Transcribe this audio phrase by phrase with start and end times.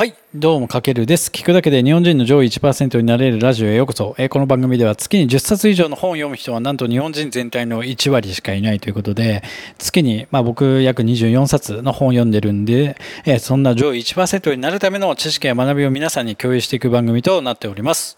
[0.00, 1.30] はい、どうも、かけるです。
[1.30, 4.14] 聞くだけで日本人の上位1%になれるラジオへようこそ。
[4.16, 9.42] えーこの番組では月に10冊以上の本を読む人はなんと日本人全体の1割しかいないということで、
[9.76, 18.16] 月に、まあ僕約24冊の本を読んでるんで、えーそんな上位1%になるための知識や学びを皆さんに共有していく番組となっております。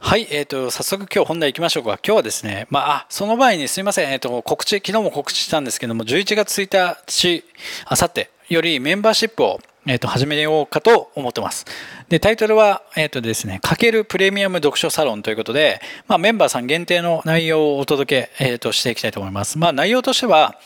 [0.00, 2.00] はい、えっ、と、早速今日本題行きましょうか。
[2.04, 7.44] 今日はですね、まあ、その前にすいません、えっ、と、告知、昨日も告知したんですけども、11月1日、
[7.84, 11.64] あさってよりメンバーシップを、えっ、と、始めようかと思ってます。
[12.08, 19.58] で、タイトルは、えっ、とですね、かけるプレミアム読書サロンということで、まあ、メンバーさん限定の内容をお届け、えっ、と、していきたいと思います。
[19.58, 20.56] まあ、内容としては、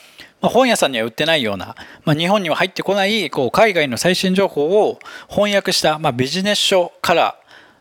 [0.41, 4.99] まあ、本屋さんには売ってないような、まあ、日本には入ってこないこう海外の最新情報を
[5.29, 7.39] 翻訳した、まあ、ビジネス書から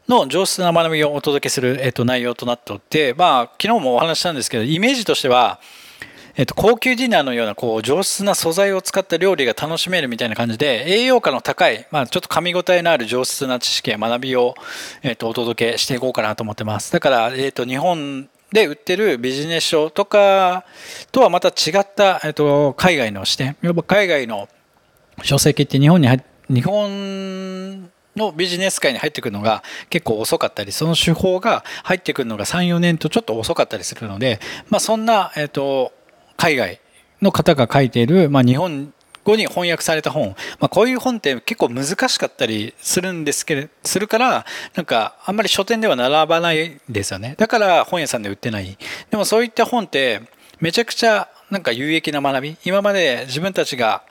[0.09, 5.61] の上質な学びをお届けする、えっと、内容となっておって、まあ、昨日もお話したんですけどイメージとしては、
[6.37, 14.55] えっと、高級ディナーのようなこう上質な素材を使った料理が楽しめるみたいな感じで栄養価の高い、まあ、ちょっと噛み応えのある上質な知識や学びを、
[15.03, 16.93] えっと、お届けしていこうかなと思ってます。
[16.93, 20.65] だから、えっと、日本で売ってるビジネス書とか
[21.13, 24.49] とはまた違った、えっと、海外の視点やっぱ海外の
[25.23, 35.93] 書籍って日本に入日本のビジネス界に入ってくるのが結構遅かったりその手法が入ってくるのが34年とちょっと遅かったりするので、まあ、そんな、えっと
[36.37, 36.81] 海外
[37.23, 38.93] の方が書いている、まあ、日本
[39.25, 47.35] 語に翻訳された本、まあ、こういう本って結構難しかったりするんですけれするからなんかあんまり書店では並ばないですよね。
[47.39, 48.77] だから本屋さんで売ってない。
[49.11, 50.21] でもそういった本って
[50.61, 52.57] めちゃくちゃなんか有益な学び。
[52.65, 54.03] 今まで自分たちが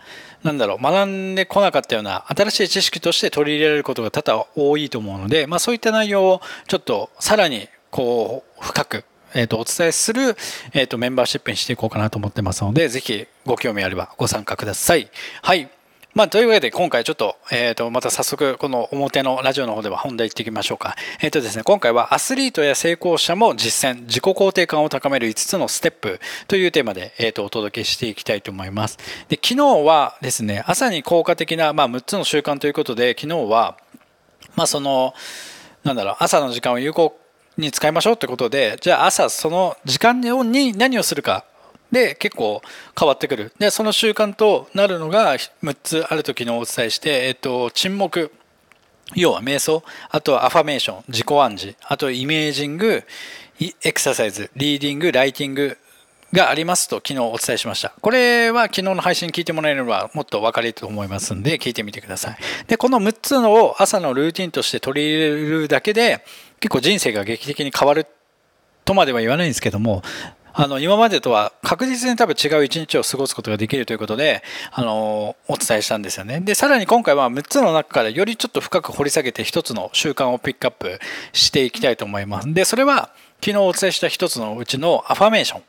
[0.43, 10.35] なんだろう学んでこなかったような新しい知識として取り入れられることが多々多いと思うので、まあ、そういった内容をちょっとさらにこう深くえー、とお伝えする、
[10.73, 15.09] えー、とメンバーシップにしていこうかなと思ってますのでぜひご興味あればご参加ください。
[15.41, 15.69] はい
[16.13, 20.95] まあ、というわけで今回ちょっと,、えー、とまた早速この表のラジオの方では本題行っていきましょうか。
[21.21, 28.99] えっ、とですね、今回はアスリートや成功者も実践、自己肯定感を高める5つのステップというテーマで、えー、とお届けしていきたいと思います。
[29.27, 33.77] で昨日はですね、朝に効果的な、まあ、6つの習慣ということで昨日は、
[34.55, 35.15] まあ、その
[35.83, 37.17] なんだろう朝の時間を有効
[37.57, 41.45] に使いましょうってことでじゃあ朝その時間に何をするか。
[41.91, 42.61] で結構
[42.99, 43.53] 変わってくる。
[43.59, 48.31] でその習慣となるのが6つある時のお伝えして、えっと、沈黙。
[49.15, 49.83] 要は瞑想。
[50.09, 51.75] あとはアファメーション自己暗示。
[51.83, 53.03] あとイメージング
[53.59, 55.77] エクササイズリーディングライティング
[56.31, 57.93] がありますと昨日お伝えしました。
[58.01, 62.37] これは昨日の配信聞いてもらえればもっと分かりと思いますんで聞いてみてください。
[62.65, 66.25] で、この6つのを朝のルーティンとして取り入れるだけで
[66.63, 68.07] 結構人生が劇的に変わる
[68.85, 70.01] とまでは言わないんですけども、
[70.53, 76.39] あの今までとは確実に多分違う一日を過ごすことができるということであのお伝えしたんですよね。
[76.39, 80.99] でさらに今回は6つの中からよりちょっと深く掘り下げて1つの習慣をピックアップ
[81.33, 82.53] していきたいと思います。
[82.53, 83.09] でそれは
[83.41, 85.63] 昨日お伝えした1つのうちのアファメーション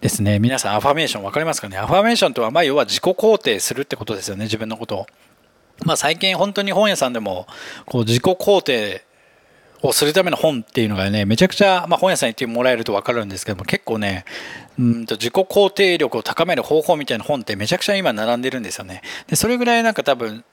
[0.00, 0.38] ですね。
[0.38, 1.76] 皆さんアファメーション分かりますかね？
[1.76, 4.44] アファメーションとはまあ要は自己肯定するってことですよね。
[4.44, 5.06] 自分のことを。
[5.84, 7.46] まあ最近本当に本屋さんでも
[7.84, 9.05] こう自己肯定
[9.88, 14.24] をするための本っていうのがねめちゃくちゃ、まあ、本屋さんに行ってもらえると分かるんですけども結構ね
[14.78, 19.02] うんと自己肯定力を高める方法みたいな本ってめちゃくちゃ今並んでるんですよね。
[19.26, 20.44] でそれぐらいなんか多分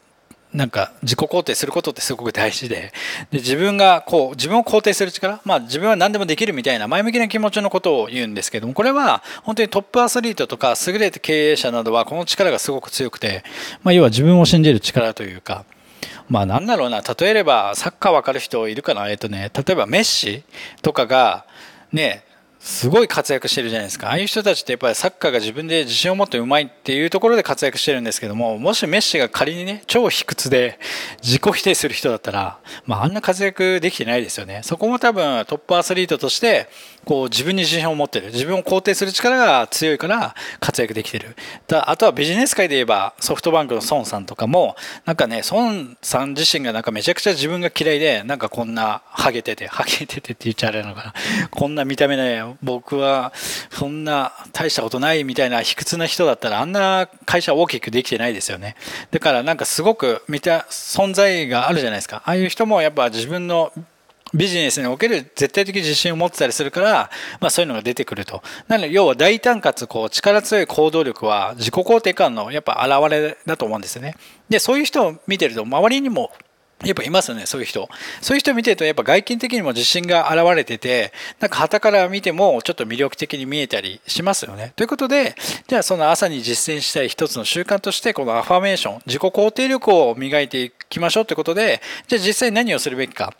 [0.54, 2.94] なんか自己肯定することってすごく大事で。
[3.32, 13.44] で自分がこう自分を肯定する力、まあ、自分は何でもできるみたいな前向きな気持ちのことを言うんですけどもこれは本当にトップアスリートとか優れた経営者などはこの力がすごく強くて、
[13.82, 15.66] まあ、要は自分を信じる力というか
[16.30, 17.02] まあなんだろうな。
[17.02, 19.10] 例えればサッカー分かる人いるかな？
[19.10, 20.44] えっとね例えばメッシ
[20.82, 21.46] とかが
[21.92, 22.24] ね
[22.64, 24.08] すごい活躍してるじゃないですか。
[24.08, 30.80] ああいう人たちってやっぱりサッカーが自分で自信を持ってうまいっていうところで活躍してるんですけどももしメッシが仮にね超卑屈で
[31.22, 34.62] 自己否定する人だったら、まあ、あんな活躍できてないですよね。
[34.64, 36.70] そこも多分トップアスリートとして
[37.04, 38.28] こう自分に自信を持ってる。
[38.28, 41.36] 自分を肯定する力が強いから活躍できてる。
[41.68, 51.14] だあとはビジネス界で言えばソフトバンクの孫さんとかもなんかね孫さん自身がなんかめちゃくちゃ自分が嫌いでなんかこんなハゲててハゲててって言っちゃあれなのかな。
[51.50, 52.16] こんな見た目
[52.62, 53.34] 僕は
[53.70, 58.76] そんな大したことないみたいな卑屈な人だったらあんな会社大きくできてないですよね
[59.12, 63.72] だからなんかすごく見た存在があるじゃないですかああいう人もやっぱ自分の
[64.34, 67.10] ビジネスにおける絶対的自信を持ってたりするから、
[67.40, 68.42] まあ、そういうのが出てくると。
[68.68, 74.16] なので要は大胆かつこう力強い行動力は自己肯定感のやっぱ現れだと思うんですよね。
[74.50, 76.32] でそういう人を見てると周りにも
[76.84, 77.88] やっぱいますよね、そういう人。
[78.22, 84.74] そういう人見てると、やっぱ外見的にも自信が現れてて、なんか旗から見てもちょっと魅力的に見えたりしますよね。
[84.76, 85.36] ということで、
[85.68, 93.34] じゃあその朝に実践したい一つの習慣として、このアファメーション、自己肯定力を磨いていきましょうということで、じゃあ実際何をするべきか。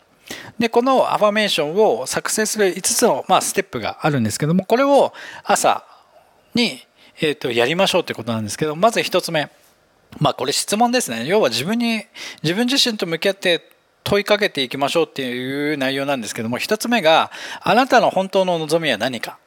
[0.58, 5.12] で、このアファメーションを作成する5つの、まあ、ステップがあるんですけども、これを
[5.44, 5.84] 朝
[6.54, 6.80] に、
[7.20, 9.50] えー、とやりましょうということなんですけど、まず1つ目。
[10.18, 11.26] まあこれ質問ですね。
[11.26, 12.04] 要は自分に、
[12.42, 13.68] 自分自身と向き合って
[14.04, 17.30] 問いかけていきましょうっていう内容なんですけども、一つ目が、
[17.62, 19.38] あなたの本当の望みは何か。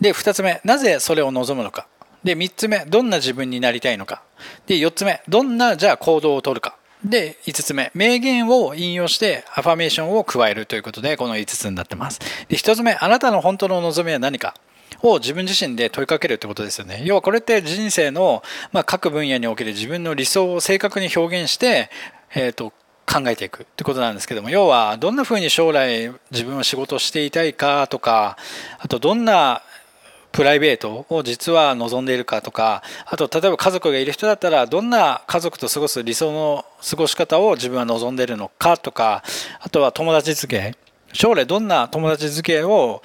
[0.00, 1.86] で、二つ目、なぜそれを望むのか。
[2.22, 4.22] で、三つ目、どんな自分になりたいのか。
[4.66, 6.76] で、四つ目、どんな、じゃあ行動をとるか。
[7.04, 12.20] で、5つ目、名言を引用してアファメーションを加えるということで、この5つになってます。
[12.48, 14.54] で、1つ目、あなたの本当の望みは何か。
[15.04, 17.02] を自分自身で問いかけるってことですよね。
[17.04, 18.42] 要はこれって人生の、
[18.72, 21.90] まあ、各分野における自分の理想を正確に表現して、
[22.34, 22.72] えっ、ー、と、
[23.06, 28.38] 考えていくってことなんですけども要はどんなふうに将来自分は仕事していたいかとか
[28.78, 29.62] あとどんな
[30.32, 39.22] プライベートを実は望んでいるかとかあと例えば家族がいる人だったらどんな家族と過ごす理想の過ごし方を自分は望んでいるのかとか
[39.60, 40.76] あとは友達付け
[41.12, 43.02] 将来どんな友達付けを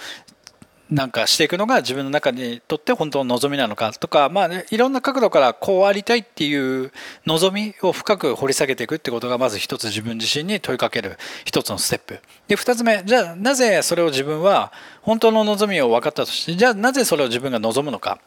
[0.92, 6.92] なんかしていくのが自分の中にとって本当の望みなのかとか、まあね、いろんな角度からこうありたいっていう
[7.28, 12.20] 望みを深く掘り下げていくってことがまず一つ自分自身に問いかける一つのステップ。
[12.48, 14.72] で、二つ目、じゃあなぜそれを自分は
[15.04, 18.20] 本当の望みを分かったとして、じゃあなぜそれを自分が望むのか。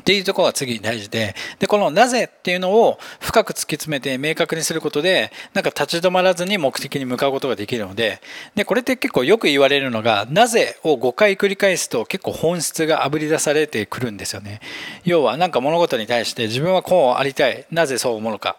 [0.00, 8.20] っていうところが次に大事で、で、このなぜっていうのを深く突き詰めて明確にすることで、なんか立ち止まらずに目的に向かうことができるので、
[8.54, 14.60] で、これって結構よく言われるのが、なぜを5回繰り返すと結構本質があぶり出されてくるんですよね。
[15.04, 18.56] 要はなんか物事に対して自分はこうありたい、なぜそう思うのか。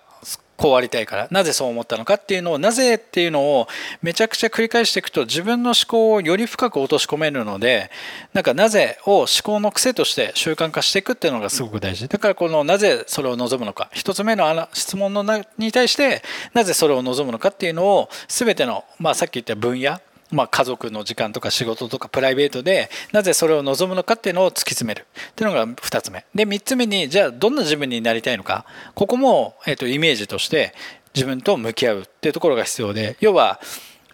[0.57, 3.67] こうありたいからなぜそう思ったのかっていうのをなぜっていうのを
[4.01, 7.91] めちゃくちゃ繰り返していくと自分の思考をより深く落とし込めるので
[8.33, 12.07] なんかなぜを思考の癖として習慣化していくっていうのがすごく大事。
[12.07, 13.89] だからこのなぜそれを望むのか。
[13.93, 15.23] 一つ目の質問の
[15.57, 16.21] に対して
[16.53, 19.99] なぜそれを望むのかっていうのを全ての、まあ、さっき言った分野
[20.35, 25.05] ま、家族の時間とか仕事とかプライベートでなぜそれを望むのかっていうのを突き詰める。
[25.31, 26.25] っていうのが2つ目。
[26.35, 28.65] で3つ目にじゃあどんな自分になりたいのか。
[28.93, 30.73] ここも、えー、とイメージとして
[31.13, 33.17] 自分と向き合うっていうところが必要で。
[33.19, 33.59] 要は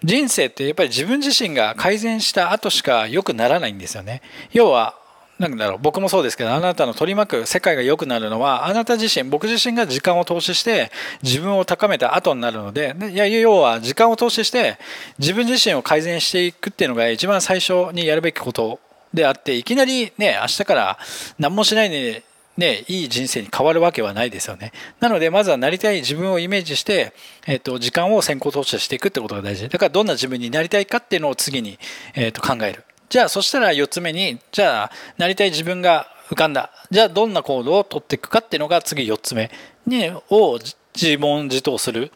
[0.04, 4.22] 人生ってやっぱり自分自身が改善した後しか良くならないんですよね。
[4.52, 5.01] 要は
[5.40, 10.92] なんだろう僕もそうですけどあなたの取り巻く世界が良くなるのはあなた自身僕自身が時間を投資して
[11.24, 14.78] 自分を高めた後になるのでいや要は時間を投資して
[15.18, 18.80] 自分自身を改善していくっていうのが一番最初にやるべきこと
[19.14, 21.00] であっていきなりね明日から
[21.40, 22.24] 何もしないで
[22.58, 24.72] ね、いい人生に変わるわけはないですよね。
[25.00, 27.14] なので、まずはなりたい自分をイメージして、
[27.48, 29.70] えっ、と、時間を先行投資していくってことが大事。
[29.70, 31.80] だから、どんな自分になりたいかっていうのを次に、
[32.14, 32.84] えっ、と、考える。
[33.12, 36.72] じゃあそしたら4つ目にじゃあなりたい自分が浮かんだ。
[36.90, 39.52] じゃあどんな行動をとっていくかっていうのが次4つ目。
[39.86, 40.60] にを
[40.96, 42.14] 自問自答する。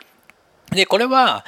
[0.71, 1.43] でこれは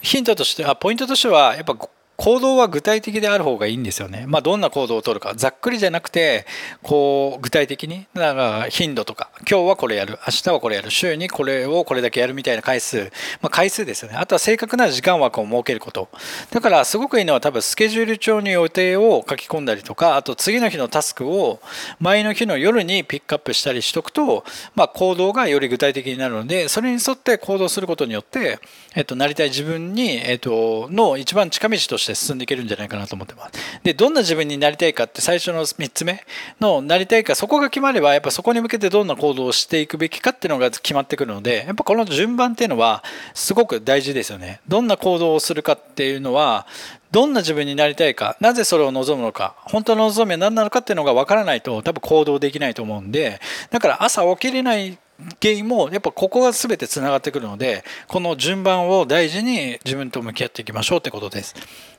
[0.00, 1.76] ヒントとしてはポイントとしてはやっぱ
[2.22, 4.26] 行動は具体的である方がいいんですよね。
[4.28, 5.32] まあ、どんな行動をとるか。
[5.34, 6.46] ざっくりじゃなくて、
[6.80, 8.06] こう、具体的に。
[8.14, 13.10] だから、頻度とか、今日はこれやる、明日はこれやる、週にこれをこれだけやるみたいな回数。
[13.40, 14.18] まあ、回数ですよね。
[14.18, 16.10] あとは正確な時間枠を設けること。
[16.52, 21.58] だから、すごくいいのは多分、スケジュール帳に予定を書き込んだりとか、あと次の日のタスクを
[21.98, 24.44] 前の日の夜にピックアップしたりしとくと、
[24.76, 28.60] まあ、行動がより具体的になるので、それに沿って行動することによって、
[28.94, 33.52] えっと、なりたい自分に、えっと、の一番近道としてして進んでいけるんじゃないかなと思ってます。
[33.82, 36.24] で、どんな自分になりたいかって最初の3つ目
[36.60, 43.02] のなりたいか、そこが決まれば、やっぱそこに向けてどんな行動をしていくべきかっていうのが決まってくるので、やっぱこの順番っていうのは
[43.34, 44.60] すごく大事ですよね。
[44.68, 46.66] どんな行動をするかっていうのは、
[47.10, 53.40] どんな自分になりたいか、なぜそれを望むのか、本当の望みは何なのかっていうのが分からないと多分行動できないと思うんで、
[53.70, 54.98] だから朝起きれない
[55.40, 61.54] 原因もやっぱここが全てつながってくるのでこの順番を大事に自分と向き合っていきましょうってことです。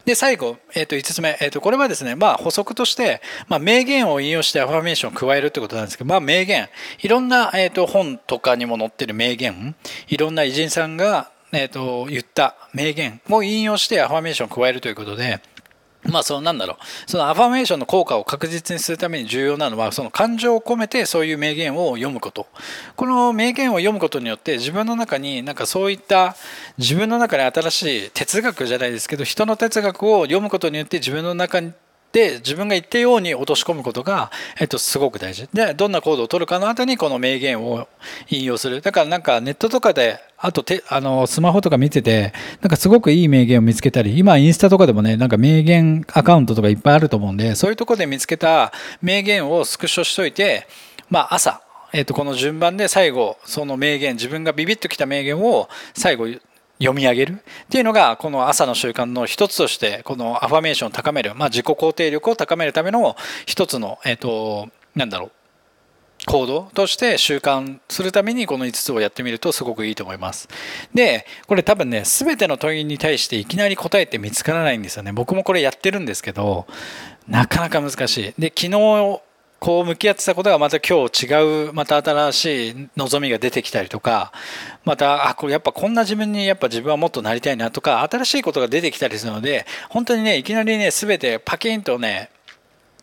[0.05, 6.67] で最後、えー、と5つ目、えー、とこれはですね、まあ、補足として、まあ、名言を引用してアファメーションを加えるってことなんですけど、まあ、名言。
[7.01, 9.75] いろんな、えー、と本とかにも載ってる名言。
[10.09, 15.39] いろんな偉人さんが、えー、と言った名言を引用してアファメーションを加えるということで
[16.05, 16.77] まあ、そのなんだろう。
[17.09, 22.47] そのアファメーションの効果を確実にするために重要なのは、その感情を込めてそういう名言を読むこと。
[22.95, 26.35] この名言を読むことによって自分の中になんかそういった
[26.77, 31.71] 自分の中で新しい哲学じゃないですけど、人の哲学を読むことによって自分の中に
[32.13, 35.49] で自分が言ったように落とし込むことが、えっと、すごく大事。
[35.51, 37.87] でどんな行動を取るかの後にこの名言を
[38.29, 38.81] 引用する。
[38.81, 50.67] だからなんかネットとかであとてあのスマホとか見ててなんかすごくいい名言を見つけたり今インスタとかでもねなんか名言アカウントとかいっぱいあると思うんでそういうとこで見つけた名言をスクショしといて
[51.09, 51.61] まあ朝
[51.95, 56.27] えー、とこの順番で最後その名言自分がビビッときた名言を最後
[56.79, 57.33] 読み上げる？
[57.33, 57.37] っ
[57.69, 63.15] ていうのがこの朝の習慣の一つとしてこのアファメーションを高める、まあ、自己肯定力を高めるための
[63.45, 65.31] 一つの、え、ー、となんだろう
[66.25, 70.47] 行動として習慣するためにこの5つをやってみるとすごくいいと思います。
[70.93, 75.11] で、これ多分ね、全ての問いに対していきなり答えって見つからないんですよね。
[75.11, 76.65] 僕もこれやってるんですけど、
[77.27, 78.33] なかなか難しい。
[78.39, 79.21] で、昨日
[79.63, 84.33] こう向き合ってたことがまた今日違うまた新しい望みが出てきたりとか
[84.83, 92.29] またあこれやっぱこんな自分にやっぱ自分はもっとなりたいなとか新しいことが出てきたりするので本当にねいきなりね全てパキンとね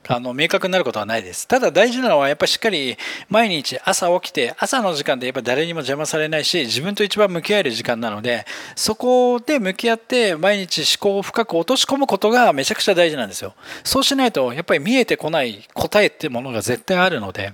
[0.08, 1.46] あの明確になることはないです。
[1.46, 2.96] ただ大事なのはやっぱりしっかり
[3.28, 13.54] 毎日朝起きて朝の時間でやっぱ誰にも邪魔されないし自分と一番向き合える時間なのでそこで向き合って毎日思考を深く落とし込むことがめちゃくちゃ大事なんですよ。
[13.84, 17.52] そうしないとやっぱり見えてこない答えってものが絶対あるので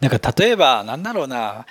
[0.00, 1.66] なんか例えばなんだろうな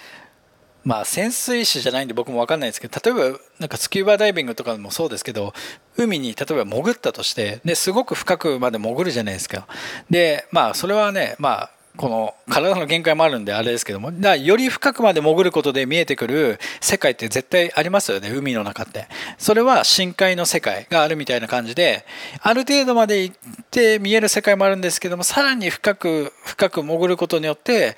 [0.84, 5.54] まあ潜水士じゃないんで僕も分かんないですけど例えばなんかスキューバダイビングとかもそうですけど
[5.98, 9.68] 海に例えば潜ったとしてですごく深くまで潜るじゃないですか。
[10.10, 19.08] でまあそれはねまあこの体の限界もあるんであれですけどもだより深くまで潜ることで見えてくる世界って絶対ありますよね海の中って。
[19.38, 22.06] それは深海の世界があるみたいな感じで
[22.42, 23.36] ある程度まで行っ
[23.70, 27.98] て見える世界もあるんですけどもさらに深く深く潜ることによって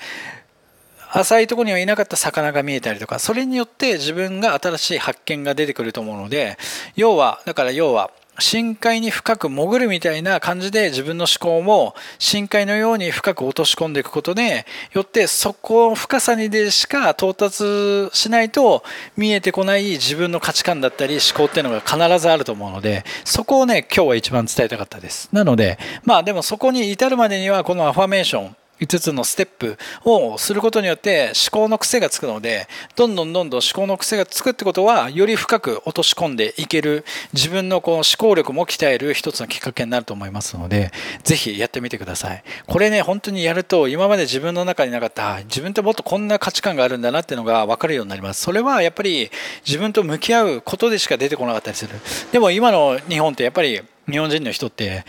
[1.15, 6.57] 浅いところにはいなかった魚が見えたりとかそれによって自分が新しい発見が出てくると思うので
[6.95, 18.83] 要はだから要は深海に深く潜るみたいな感じで自分の思考も深海のように深く落とし込んでいくことでよってそこの深さにでしか到達しないと
[19.15, 25.29] 見えてこない自分の価値観だったり思考っていうのが必ずあると思うのでそこをね今日は一番伝えたかったです。
[25.31, 40.91] なのでまあでもそこに至るまでにはこのアファメーション5つのステップをすることによって思考の癖がつくのでどんどんどんどん思考の癖がつくってことはより深く落とし込んでいける自分のこの思考力も鍛える一つのきっかけになると思いますので
[41.23, 42.43] ぜひやってみてください。
[42.67, 48.41] これね本当にやると今まで自分の中になかった自分ってもっとこんな価値観があるんだなっていうのが分かるようになります。
[48.41, 49.31] それはやっぱり
[49.65, 51.93] 自分と向き合うことでしか出てこなかったりする。
[52.31, 55.05] でも今の日本ってやっぱり日本人の人って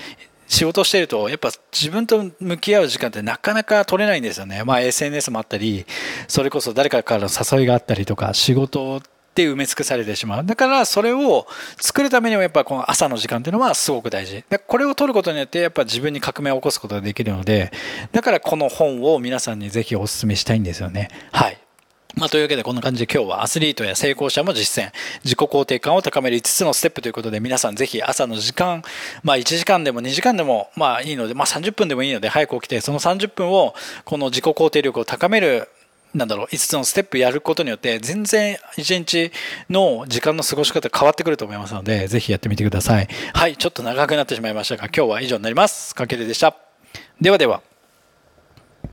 [0.47, 4.63] 仕事してるとやっぱ自分と向き合う時間ってなかなか取れないんですよね。
[4.65, 5.87] まあ SNS もあったり、
[6.29, 9.03] それこそ誰かからの誘いがあったりとか、仕事
[9.35, 10.47] で埋め尽くされてしまう。
[10.47, 11.47] だからそれを
[11.81, 14.45] 作るためにもやっぱこの朝の時間っていうのはすごく大事。
[14.67, 17.73] これを取ることによってやっぱ自分に革命を起こすことができるので、
[18.13, 21.09] だからこの本を皆さんにぜひお勧めしたいんですよね。
[21.33, 21.59] はい。
[22.17, 24.93] まあ、というわけでこんな感じで今日はアスリートや成功者も実践。
[25.25, 28.83] 自己肯定感を高める5つのステップということで皆さんぜひ朝の時間、
[29.23, 35.69] まあ、1時間でも2時間でもまあいいので、まあ、30分でもいいので早く起きてその30分をこの自己肯定力を高める
[36.15, 39.33] なんだろう5つのステップやることによって全然1日
[39.69, 43.09] の時間の過ごし方変わってくると思いますのでぜひやってみてください。
[43.33, 45.95] はいちょっと長くなってしまいましたが今日は以上になります。
[45.95, 46.55] かけるでした。
[47.21, 47.74] ではでは。